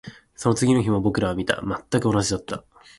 [0.35, 1.61] その次の日も僕らは見た。
[1.61, 2.63] 全く同じだった。